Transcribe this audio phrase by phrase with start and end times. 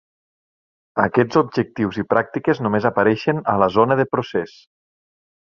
[1.03, 4.57] Aquests objectius i pràctiques només apareixen a la zona de procés.